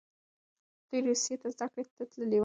[0.87, 2.39] دوی روسیې ته زده کړې ته تللي وو.